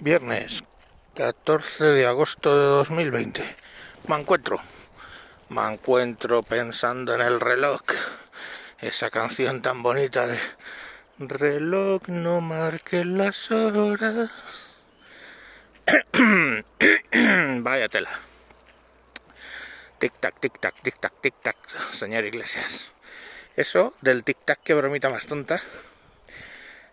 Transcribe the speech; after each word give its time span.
Viernes 0.00 0.64
14 1.14 1.84
de 1.84 2.06
agosto 2.06 2.58
de 2.58 2.64
2020. 2.64 3.42
Me 4.08 4.16
encuentro. 4.16 4.58
Me 5.48 5.62
encuentro 5.72 6.42
pensando 6.42 7.14
en 7.14 7.20
el 7.20 7.40
reloj. 7.40 7.80
Esa 8.80 9.10
canción 9.10 9.62
tan 9.62 9.84
bonita 9.84 10.26
de 10.26 10.36
Reloj 11.20 12.08
no 12.08 12.40
marque 12.40 13.04
las 13.04 13.52
horas. 13.52 14.30
Vaya 17.62 17.88
tela. 17.88 18.10
Tic 20.00 20.12
tac, 20.18 20.40
tic 20.40 20.58
tac, 20.58 20.74
tic 20.82 20.98
tac, 20.98 21.12
tic 21.20 21.34
tac, 21.40 21.56
señor 21.92 22.24
Iglesias. 22.24 22.90
Eso 23.54 23.94
del 24.00 24.24
tic 24.24 24.38
tac, 24.44 24.60
que 24.60 24.74
bromita 24.74 25.08
más 25.08 25.26
tonta, 25.26 25.62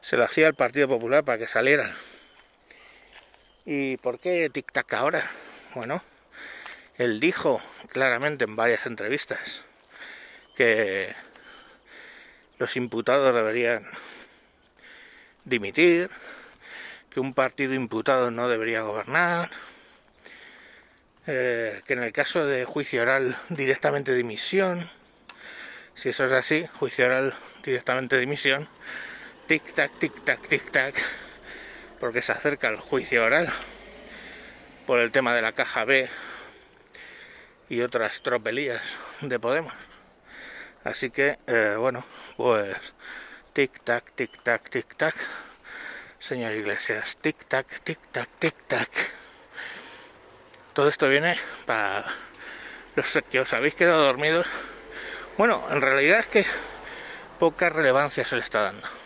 se 0.01 0.17
lo 0.17 0.23
hacía 0.23 0.47
el 0.47 0.53
Partido 0.53 0.87
Popular 0.87 1.23
para 1.23 1.39
que 1.39 1.47
salieran 1.47 1.91
¿Y 3.65 3.97
por 3.97 4.19
qué 4.19 4.49
tic-tac 4.49 4.91
ahora? 4.93 5.23
Bueno, 5.75 6.03
él 6.97 7.19
dijo 7.19 7.61
claramente 7.89 8.45
en 8.45 8.55
varias 8.55 8.87
entrevistas 8.87 9.65
que 10.55 11.13
los 12.57 12.75
imputados 12.75 13.35
deberían 13.35 13.83
dimitir, 15.45 16.09
que 17.11 17.19
un 17.19 17.35
partido 17.35 17.75
imputado 17.75 18.31
no 18.31 18.47
debería 18.49 18.81
gobernar, 18.81 19.51
eh, 21.27 21.83
que 21.85 21.93
en 21.93 22.03
el 22.03 22.11
caso 22.11 22.45
de 22.45 22.65
juicio 22.65 23.03
oral 23.03 23.37
directamente 23.49 24.15
dimisión, 24.15 24.89
si 25.93 26.09
eso 26.09 26.25
es 26.25 26.31
así, 26.31 26.65
juicio 26.79 27.05
oral 27.05 27.35
directamente 27.63 28.17
dimisión, 28.17 28.67
tic-tac, 29.47 29.91
tic-tac, 29.99 30.47
tic-tac 30.47 30.95
porque 32.01 32.23
se 32.23 32.31
acerca 32.31 32.67
el 32.67 32.77
juicio 32.77 33.23
oral 33.23 33.47
por 34.87 34.99
el 34.99 35.11
tema 35.11 35.35
de 35.35 35.43
la 35.43 35.51
caja 35.51 35.85
B 35.85 36.09
y 37.69 37.81
otras 37.81 38.23
tropelías 38.23 38.81
de 39.21 39.39
Podemos. 39.39 39.71
Así 40.83 41.11
que, 41.11 41.37
eh, 41.45 41.75
bueno, 41.77 42.03
pues 42.37 42.75
tic-tac, 43.53 44.03
tic-tac, 44.15 44.67
tic-tac, 44.71 45.13
señor 46.19 46.53
Iglesias, 46.53 47.19
tic-tac, 47.21 47.67
tic-tac, 47.83 48.27
tic-tac. 48.39 48.89
Todo 50.73 50.89
esto 50.89 51.07
viene 51.07 51.37
para 51.67 52.03
los 52.95 53.19
que 53.29 53.41
os 53.41 53.53
habéis 53.53 53.75
quedado 53.75 54.05
dormidos. 54.05 54.47
Bueno, 55.37 55.63
en 55.69 55.81
realidad 55.81 56.21
es 56.21 56.27
que 56.27 56.45
poca 57.37 57.69
relevancia 57.69 58.25
se 58.25 58.35
le 58.37 58.41
está 58.41 58.63
dando. 58.63 59.00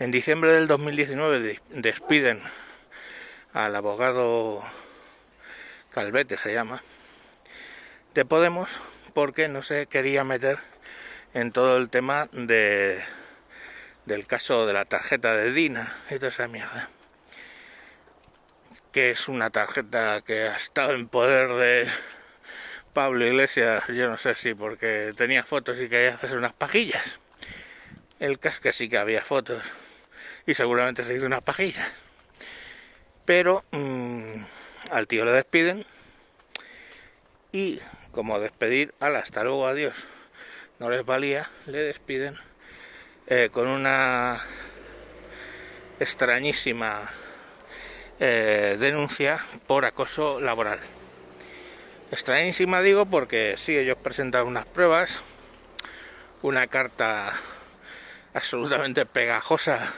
En 0.00 0.10
diciembre 0.10 0.50
del 0.52 0.66
2019 0.66 1.60
despiden 1.68 2.40
al 3.52 3.76
abogado 3.76 4.62
Calvete, 5.92 6.38
se 6.38 6.54
llama, 6.54 6.82
de 8.14 8.24
Podemos, 8.24 8.80
porque 9.12 9.48
no 9.48 9.62
se 9.62 9.88
quería 9.88 10.24
meter 10.24 10.58
en 11.34 11.52
todo 11.52 11.76
el 11.76 11.90
tema 11.90 12.30
de, 12.32 12.98
del 14.06 14.26
caso 14.26 14.64
de 14.64 14.72
la 14.72 14.86
tarjeta 14.86 15.34
de 15.34 15.52
Dina 15.52 15.94
y 16.08 16.14
toda 16.14 16.28
esa 16.28 16.48
mierda. 16.48 16.88
Que 18.92 19.10
es 19.10 19.28
una 19.28 19.50
tarjeta 19.50 20.22
que 20.22 20.44
ha 20.44 20.56
estado 20.56 20.92
en 20.92 21.08
poder 21.08 21.50
de 21.50 21.86
Pablo 22.94 23.26
Iglesias, 23.26 23.84
yo 23.88 24.08
no 24.08 24.16
sé 24.16 24.34
si 24.34 24.54
porque 24.54 25.12
tenía 25.14 25.44
fotos 25.44 25.78
y 25.78 25.90
quería 25.90 26.14
hacerse 26.14 26.38
unas 26.38 26.54
pajillas. 26.54 27.20
El 28.18 28.38
caso 28.38 28.62
que 28.62 28.72
sí 28.72 28.88
que 28.88 28.96
había 28.96 29.22
fotos 29.22 29.62
y 30.46 30.54
seguramente 30.54 31.04
se 31.04 31.14
hizo 31.14 31.26
unas 31.26 31.42
pajillas. 31.42 31.88
Pero 33.24 33.64
mm, 33.70 34.42
al 34.90 35.06
tío 35.06 35.24
le 35.24 35.32
despiden 35.32 35.84
y 37.52 37.80
como 38.12 38.40
despedir 38.40 38.94
al 39.00 39.16
hasta 39.16 39.44
luego 39.44 39.66
adiós 39.66 39.94
no 40.78 40.88
les 40.88 41.04
valía, 41.04 41.48
le 41.66 41.82
despiden 41.82 42.36
eh, 43.26 43.50
con 43.52 43.68
una 43.68 44.40
extrañísima 46.00 47.02
eh, 48.18 48.76
denuncia 48.80 49.44
por 49.66 49.84
acoso 49.84 50.40
laboral. 50.40 50.80
Extrañísima 52.10 52.80
digo 52.80 53.06
porque 53.06 53.56
sí, 53.58 53.76
ellos 53.76 53.98
presentan 54.02 54.46
unas 54.46 54.64
pruebas, 54.64 55.18
una 56.42 56.66
carta 56.66 57.30
absolutamente 58.32 59.04
pegajosa 59.04 59.92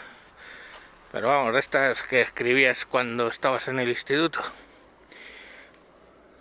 pero 1.13 1.29
vamos, 1.29 1.53
de 1.53 1.61
estas 1.61 2.03
que 2.03 2.23
escribías 2.23 2.87
cuando 2.87 3.29
estabas 3.29 3.69
en 3.69 3.79
el 3.79 3.91
instituto. 3.91 4.41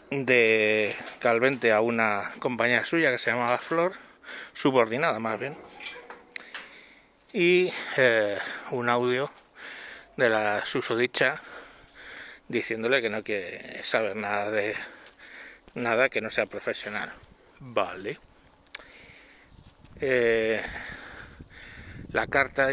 De 0.10 0.96
Calvente 1.20 1.74
a 1.74 1.82
una 1.82 2.32
compañera 2.40 2.86
suya 2.86 3.12
que 3.12 3.20
se 3.20 3.32
llamaba 3.32 3.58
Flor, 3.58 3.94
subordinada 4.54 5.20
más 5.20 5.38
bien. 5.38 5.58
Y 7.34 7.72
eh, 7.98 8.38
un 8.72 8.90
audio 8.90 9.30
de 10.16 10.30
la 10.30 10.66
susodicha 10.66 11.42
diciéndole 12.48 13.02
que 13.02 13.10
no 13.10 13.24
quiere 13.24 13.84
saber 13.84 14.16
nada 14.16 14.52
de 14.52 14.76
nada 15.74 16.08
que 16.08 16.22
no 16.22 16.30
sea 16.30 16.46
profesional. 16.46 17.12
Vale. 17.60 18.20
Eh, 20.00 20.62
la 22.12 22.28
carta 22.28 22.68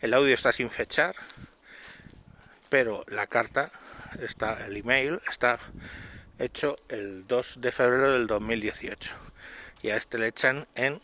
el 0.00 0.14
audio 0.14 0.34
está 0.34 0.52
sin 0.52 0.70
fechar, 0.70 1.14
pero 2.68 3.04
la 3.08 3.26
carta, 3.26 3.70
está, 4.20 4.66
el 4.66 4.76
email 4.76 5.20
está 5.28 5.58
hecho 6.38 6.76
el 6.88 7.26
2 7.26 7.60
de 7.60 7.72
febrero 7.72 8.12
del 8.12 8.26
2018 8.26 9.14
y 9.82 9.90
a 9.90 9.96
este 9.96 10.18
le 10.18 10.28
echan 10.28 10.66
en 10.74 11.00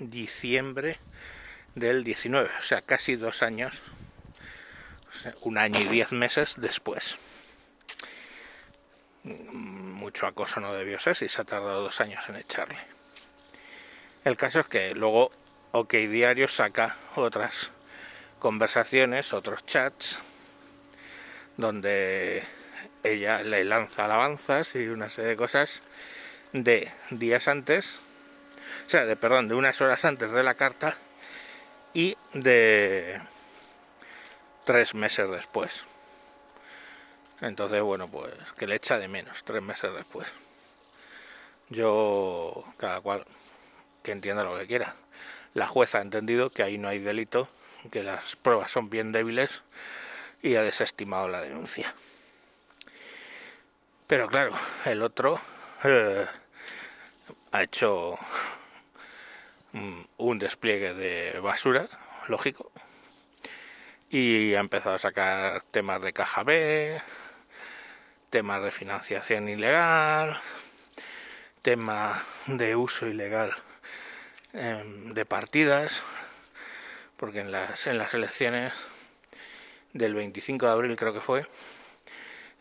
diciembre 0.00 0.98
del 1.74 2.04
19, 2.04 2.50
o 2.58 2.62
sea, 2.62 2.82
casi 2.82 3.16
dos 3.16 3.42
años, 3.42 3.80
un 5.42 5.58
año 5.58 5.80
y 5.80 5.84
diez 5.84 6.12
meses 6.12 6.54
después. 6.56 7.18
Mucho 9.22 10.26
acoso 10.26 10.60
no 10.60 10.74
debió 10.74 10.98
ser 10.98 11.14
si 11.14 11.28
se 11.28 11.40
ha 11.40 11.44
tardado 11.44 11.82
dos 11.82 12.00
años 12.00 12.28
en 12.28 12.36
echarle. 12.36 12.76
El 14.24 14.36
caso 14.36 14.60
es 14.60 14.66
que 14.66 14.94
luego 14.94 15.30
OK 15.72 15.92
Diario 15.94 16.48
saca 16.48 16.96
otras 17.14 17.70
conversaciones, 18.42 19.32
otros 19.32 19.64
chats, 19.66 20.18
donde 21.56 22.42
ella 23.04 23.44
le 23.44 23.64
lanza 23.64 24.06
alabanzas 24.06 24.74
y 24.74 24.88
una 24.88 25.08
serie 25.08 25.30
de 25.30 25.36
cosas 25.36 25.80
de 26.52 26.90
días 27.10 27.46
antes, 27.46 27.94
o 28.84 28.90
sea, 28.90 29.06
de 29.06 29.14
perdón, 29.14 29.46
de 29.46 29.54
unas 29.54 29.80
horas 29.80 30.04
antes 30.04 30.32
de 30.32 30.42
la 30.42 30.54
carta 30.54 30.96
y 31.94 32.16
de 32.34 33.22
tres 34.64 34.96
meses 34.96 35.30
después. 35.30 35.84
Entonces, 37.42 37.80
bueno, 37.80 38.08
pues 38.08 38.34
que 38.56 38.66
le 38.66 38.74
echa 38.74 38.98
de 38.98 39.06
menos 39.06 39.44
tres 39.44 39.62
meses 39.62 39.94
después. 39.94 40.26
Yo, 41.68 42.64
cada 42.76 43.00
cual 43.02 43.24
que 44.02 44.10
entienda 44.10 44.42
lo 44.42 44.58
que 44.58 44.66
quiera. 44.66 44.96
La 45.54 45.68
jueza 45.68 45.98
ha 45.98 46.02
entendido 46.02 46.50
que 46.50 46.64
ahí 46.64 46.76
no 46.76 46.88
hay 46.88 46.98
delito 46.98 47.48
que 47.90 48.02
las 48.02 48.36
pruebas 48.36 48.70
son 48.70 48.90
bien 48.90 49.12
débiles 49.12 49.62
y 50.42 50.54
ha 50.56 50.62
desestimado 50.62 51.28
la 51.28 51.40
denuncia. 51.40 51.94
Pero 54.06 54.28
claro, 54.28 54.52
el 54.84 55.02
otro 55.02 55.40
eh, 55.84 56.26
ha 57.52 57.62
hecho 57.62 58.16
un 60.18 60.38
despliegue 60.38 60.92
de 60.92 61.40
basura, 61.40 61.88
lógico, 62.28 62.70
y 64.10 64.54
ha 64.54 64.60
empezado 64.60 64.96
a 64.96 64.98
sacar 64.98 65.62
temas 65.70 66.02
de 66.02 66.12
caja 66.12 66.42
B, 66.42 67.00
temas 68.28 68.62
de 68.62 68.70
financiación 68.70 69.48
ilegal, 69.48 70.38
tema 71.62 72.22
de 72.46 72.76
uso 72.76 73.06
ilegal 73.06 73.54
em, 74.52 75.14
de 75.14 75.24
partidas, 75.24 76.02
porque 77.22 77.38
en 77.38 77.52
las, 77.52 77.86
en 77.86 77.98
las 77.98 78.14
elecciones 78.14 78.72
del 79.92 80.12
25 80.12 80.66
de 80.66 80.72
abril 80.72 80.96
creo 80.96 81.12
que 81.12 81.20
fue, 81.20 81.46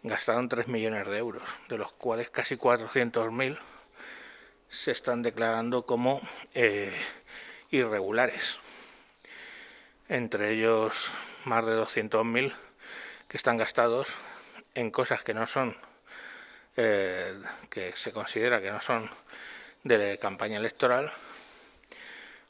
gastaron 0.03 0.49
3 0.49 0.67
millones 0.67 1.07
de 1.07 1.17
euros, 1.17 1.49
de 1.67 1.79
los 1.79 1.91
cuales 1.93 2.29
casi 2.29 2.57
400.000 2.57 3.57
se 4.69 4.91
están 4.91 5.23
declarando 5.23 5.87
como 5.87 6.21
eh, 6.53 6.93
irregulares. 7.71 8.59
Entre 10.07 10.51
ellos 10.51 11.09
más 11.45 11.65
de 11.65 11.71
200.000 11.71 12.53
que 13.29 13.37
están 13.37 13.57
gastados 13.57 14.13
en 14.75 14.91
cosas 14.91 15.23
que 15.23 15.33
no 15.33 15.47
son, 15.47 15.75
eh, 16.77 17.33
que 17.71 17.93
se 17.95 18.11
considera 18.11 18.61
que 18.61 18.69
no 18.69 18.79
son 18.79 19.09
de 19.83 20.19
campaña 20.19 20.59
electoral 20.59 21.11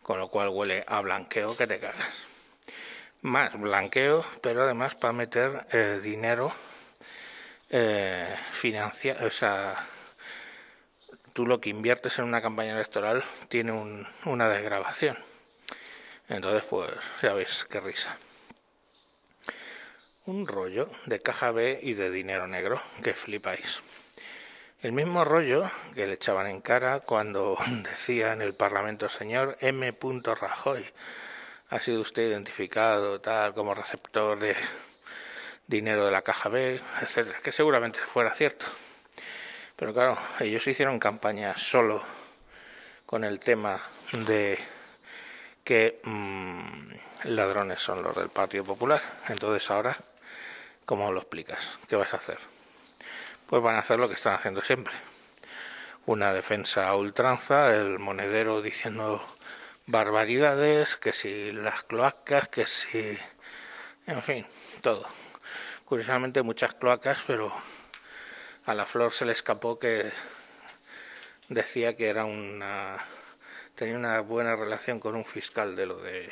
con 0.02 0.20
lo 0.20 0.30
cual 0.30 0.50
huele 0.50 0.84
a 0.88 1.02
blanqueo 1.02 1.56
que 1.56 1.68
te 1.68 1.80
cagas. 1.80 2.26
más 3.22 3.60
blanqueo, 3.60 4.26
pero 4.42 4.64
además 4.64 4.96
para 4.96 5.14
meter 5.14 5.66
eh, 5.72 6.00
dinero 6.02 6.52
eh, 7.70 8.36
financia, 8.52 9.18
o 9.26 9.32
sea, 9.32 9.76
tú 11.34 11.46
lo 11.46 11.62
que 11.62 11.70
inviertes 11.70 12.20
en 12.20 12.26
una 12.26 12.42
campaña 12.42 12.74
electoral 12.74 13.24
tiene 13.48 13.72
un, 13.72 14.08
una 14.26 14.50
desgrabación. 14.50 15.18
Entonces, 16.30 16.64
pues 16.70 16.90
ya 17.22 17.34
veis 17.34 17.66
qué 17.70 17.80
risa. 17.80 18.18
Un 20.26 20.48
rollo 20.48 20.90
de 21.06 21.22
caja 21.22 21.52
B 21.52 21.80
y 21.82 21.94
de 21.94 22.10
dinero 22.12 22.48
negro, 22.48 22.82
que 23.04 23.14
flipáis. 23.14 23.82
El 24.82 24.94
mismo 24.94 25.24
rollo 25.24 25.70
que 25.94 26.08
le 26.08 26.14
echaban 26.14 26.48
en 26.48 26.60
cara 26.60 27.02
cuando 27.02 27.56
decía 27.84 28.34
en 28.34 28.42
el 28.42 28.56
Parlamento, 28.56 29.10
señor 29.10 29.56
M. 29.62 29.96
Rajoy, 30.24 30.84
ha 31.70 31.80
sido 31.80 32.02
usted 32.02 32.28
identificado 32.28 33.22
tal 33.22 33.54
como 33.54 33.76
receptor 33.76 34.40
de 34.40 34.56
dinero 35.68 36.04
de 36.04 36.12
la 36.12 36.24
caja 36.24 36.50
B, 36.50 36.82
etcétera, 37.00 37.38
que 37.44 37.52
seguramente 37.52 38.00
fuera 38.00 38.34
cierto. 38.34 38.66
Pero 39.76 39.94
claro, 39.94 40.18
ellos 40.40 40.66
hicieron 40.66 40.98
campaña 40.98 41.56
solo 41.56 42.02
con 43.06 43.24
el 43.24 43.40
tema 43.40 43.80
de 44.14 44.58
que 45.64 46.02
mmm, 46.06 46.90
ladrones 47.26 47.80
son 47.80 48.02
los 48.02 48.16
del 48.16 48.30
Partido 48.30 48.64
Popular. 48.64 49.02
Entonces 49.30 49.70
ahora, 49.70 49.96
¿cómo 50.86 51.12
lo 51.12 51.20
explicas? 51.20 51.78
¿Qué 51.88 51.96
vas 51.96 52.16
a 52.16 52.18
hacer? 52.18 52.61
Pues 53.52 53.62
van 53.62 53.76
a 53.76 53.80
hacer 53.80 54.00
lo 54.00 54.08
que 54.08 54.16
están 54.16 54.34
haciendo 54.34 54.62
siempre. 54.62 54.94
Una 56.06 56.32
defensa 56.32 56.88
a 56.88 56.96
ultranza, 56.96 57.76
el 57.76 58.00
monedero 58.00 58.62
diciendo 58.62 59.22
barbaridades, 59.88 60.96
que 60.96 61.12
si 61.12 61.52
las 61.52 61.84
cloacas, 61.84 62.48
que 62.48 62.66
si... 62.66 63.18
En 64.08 64.24
fin, 64.24 64.48
todo. 64.80 65.06
Curiosamente 65.84 66.44
muchas 66.44 66.76
cloacas, 66.76 67.20
pero 67.28 67.52
a 68.68 68.74
la 68.74 68.86
flor 68.86 69.12
se 69.12 69.26
le 69.26 69.34
escapó 69.34 69.78
que 69.78 70.10
decía 71.50 71.98
que 71.98 72.08
era 72.08 72.24
una... 72.24 73.00
tenía 73.76 73.98
una 73.98 74.22
buena 74.22 74.56
relación 74.56 75.02
con 75.02 75.14
un 75.14 75.26
fiscal 75.26 75.76
de 75.76 75.86
lo 75.88 75.98
de 76.02 76.32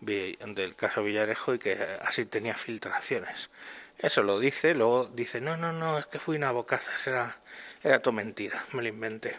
del 0.00 0.76
caso 0.76 1.02
Villarejo 1.02 1.54
y 1.54 1.58
que 1.58 1.72
así 2.02 2.26
tenía 2.26 2.54
filtraciones. 2.54 3.50
Eso 3.98 4.22
lo 4.22 4.38
dice, 4.38 4.74
luego 4.74 5.06
dice, 5.06 5.40
no, 5.40 5.56
no, 5.56 5.72
no, 5.72 5.98
es 5.98 6.06
que 6.06 6.18
fui 6.18 6.36
una 6.36 6.50
bocaza, 6.50 6.92
era, 7.06 7.38
era 7.82 8.00
todo 8.00 8.12
mentira, 8.12 8.62
me 8.72 8.82
lo 8.82 8.88
inventé. 8.88 9.36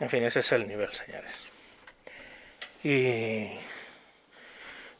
En 0.00 0.10
fin, 0.10 0.24
ese 0.24 0.40
es 0.40 0.52
el 0.52 0.66
nivel, 0.66 0.92
señores. 0.92 1.32
Y, 2.82 3.48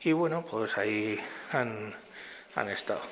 y 0.00 0.12
bueno, 0.12 0.44
pues 0.44 0.78
ahí 0.78 1.20
han, 1.52 1.94
han 2.54 2.70
estado. 2.70 3.02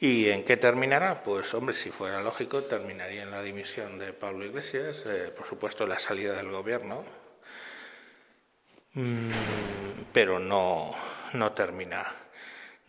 ¿Y 0.00 0.30
en 0.30 0.44
qué 0.44 0.56
terminará? 0.56 1.22
Pues 1.22 1.54
hombre, 1.54 1.76
si 1.76 1.92
fuera 1.92 2.22
lógico, 2.22 2.64
terminaría 2.64 3.22
en 3.22 3.30
la 3.30 3.40
dimisión 3.40 4.00
de 4.00 4.12
Pablo 4.12 4.44
Iglesias, 4.44 5.00
eh, 5.06 5.32
por 5.34 5.46
supuesto 5.46 5.86
la 5.86 6.00
salida 6.00 6.36
del 6.36 6.50
gobierno, 6.50 7.04
mm, 8.94 9.30
pero 10.12 10.40
no, 10.40 10.90
no 11.34 11.52
termina 11.52 12.04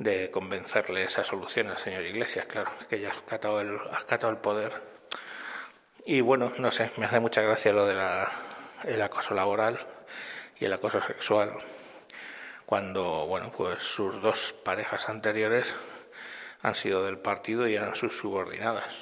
de 0.03 0.29
convencerle 0.31 1.03
esa 1.03 1.23
solución 1.23 1.67
al 1.69 1.77
señor 1.77 2.03
Iglesias, 2.03 2.45
claro, 2.45 2.71
que 2.89 3.00
ya 3.00 3.11
ha 3.11 3.25
catado 3.25 3.61
el, 3.61 3.77
ha 3.91 4.03
catado 4.05 4.31
el 4.31 4.39
poder. 4.39 4.71
Y 6.05 6.21
bueno, 6.21 6.53
no 6.57 6.71
sé, 6.71 6.91
me 6.97 7.05
hace 7.05 7.19
mucha 7.19 7.41
gracia 7.41 7.71
lo 7.73 7.85
del 7.85 8.00
el 8.85 9.01
acoso 9.01 9.33
laboral 9.33 9.79
y 10.59 10.65
el 10.65 10.73
acoso 10.73 11.01
sexual 11.01 11.51
cuando 12.65 13.27
bueno 13.27 13.51
pues 13.55 13.81
sus 13.83 14.21
dos 14.21 14.53
parejas 14.63 15.09
anteriores 15.09 15.75
han 16.61 16.75
sido 16.75 17.05
del 17.05 17.17
partido 17.17 17.67
y 17.67 17.75
eran 17.75 17.95
sus 17.95 18.17
subordinadas 18.17 18.95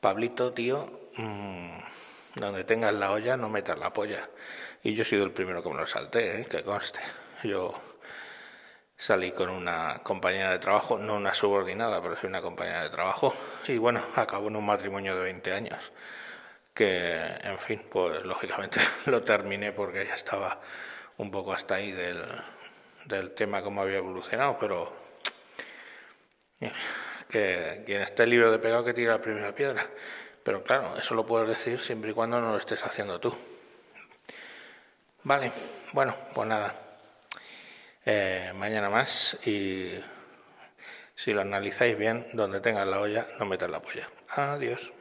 Pablito 0.00 0.52
tío 0.52 1.08
mmm, 1.16 1.78
donde 2.36 2.64
tengas 2.64 2.94
la 2.94 3.10
olla 3.10 3.36
no 3.36 3.48
metas 3.48 3.78
la 3.78 3.92
polla 3.92 4.28
y 4.82 4.94
yo 4.94 5.02
he 5.02 5.06
sido 5.06 5.24
el 5.24 5.32
primero 5.32 5.62
que 5.62 5.70
me 5.70 5.76
lo 5.76 5.86
salté 5.86 6.40
¿eh? 6.40 6.46
que 6.46 6.62
conste 6.62 7.00
yo 7.44 7.72
salí 8.98 9.32
con 9.32 9.48
una 9.48 10.00
compañera 10.02 10.50
de 10.50 10.58
trabajo 10.58 10.98
no 10.98 11.14
una 11.14 11.32
subordinada 11.32 12.02
pero 12.02 12.16
sí 12.16 12.26
una 12.26 12.42
compañera 12.42 12.82
de 12.82 12.90
trabajo 12.90 13.34
y 13.66 13.78
bueno 13.78 14.02
acabó 14.16 14.48
en 14.48 14.56
un 14.56 14.66
matrimonio 14.66 15.16
de 15.16 15.22
20 15.22 15.52
años 15.54 15.92
que, 16.78 17.26
en 17.42 17.58
fin, 17.58 17.82
pues 17.90 18.22
lógicamente 18.22 18.78
lo 19.06 19.24
terminé 19.24 19.72
porque 19.72 20.06
ya 20.06 20.14
estaba 20.14 20.60
un 21.16 21.28
poco 21.32 21.52
hasta 21.52 21.74
ahí 21.74 21.90
del, 21.90 22.22
del 23.06 23.32
tema 23.32 23.62
cómo 23.62 23.82
había 23.82 23.96
evolucionado, 23.96 24.56
pero 24.60 24.92
que 27.28 27.82
quien 27.84 28.00
esté 28.00 28.28
libre 28.28 28.52
de 28.52 28.60
pecado 28.60 28.84
que 28.84 28.94
tira 28.94 29.14
la 29.14 29.20
primera 29.20 29.52
piedra. 29.52 29.84
Pero 30.44 30.62
claro, 30.62 30.96
eso 30.96 31.16
lo 31.16 31.26
puedes 31.26 31.48
decir 31.48 31.80
siempre 31.80 32.12
y 32.12 32.14
cuando 32.14 32.40
no 32.40 32.52
lo 32.52 32.56
estés 32.56 32.84
haciendo 32.84 33.18
tú. 33.18 33.36
Vale, 35.24 35.50
bueno, 35.92 36.14
pues 36.32 36.48
nada. 36.48 36.87
Eh, 38.10 38.54
mañana 38.54 38.88
más 38.88 39.36
y 39.44 39.90
si 41.14 41.34
lo 41.34 41.42
analizáis 41.42 41.98
bien, 41.98 42.24
donde 42.32 42.58
tengas 42.58 42.88
la 42.88 43.00
olla, 43.00 43.26
no 43.38 43.44
metas 43.44 43.70
la 43.70 43.82
polla. 43.82 44.08
Adiós. 44.34 44.94